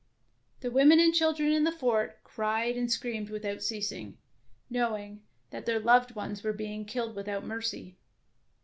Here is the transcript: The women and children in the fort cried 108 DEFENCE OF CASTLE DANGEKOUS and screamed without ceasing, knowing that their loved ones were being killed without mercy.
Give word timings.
The 0.61 0.71
women 0.71 0.99
and 0.99 1.13
children 1.13 1.51
in 1.51 1.63
the 1.63 1.71
fort 1.71 2.23
cried 2.23 2.73
108 2.73 2.73
DEFENCE 2.89 2.95
OF 2.95 3.01
CASTLE 3.03 3.09
DANGEKOUS 3.11 3.21
and 3.21 3.29
screamed 3.29 3.29
without 3.29 3.61
ceasing, 3.63 4.17
knowing 4.71 5.21
that 5.51 5.65
their 5.67 5.79
loved 5.79 6.15
ones 6.15 6.41
were 6.43 6.53
being 6.53 6.85
killed 6.85 7.15
without 7.15 7.45
mercy. 7.45 7.99